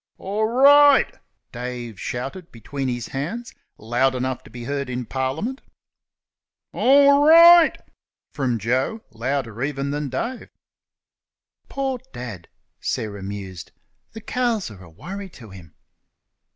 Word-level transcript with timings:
"Or 0.17 0.51
right!" 0.63 1.15
Dave 1.51 1.99
shouted 1.99 2.51
between 2.51 2.87
his 2.87 3.09
hands, 3.09 3.53
loud 3.77 4.15
enough 4.15 4.41
to 4.45 4.49
be 4.49 4.63
heard 4.63 4.89
in 4.89 5.05
Parliament. 5.05 5.61
"Or 6.73 7.27
right!" 7.29 7.77
from 8.33 8.57
Joe, 8.57 9.03
louder 9.11 9.61
even 9.61 9.91
than 9.91 10.09
Dave. 10.09 10.49
"Poor 11.69 11.99
Dad!" 12.13 12.47
Sarah 12.79 13.21
mused, 13.21 13.73
"the 14.13 14.21
cows 14.21 14.71
are 14.71 14.83
a 14.83 14.89
worry 14.89 15.29
to 15.29 15.51
him." 15.51 15.75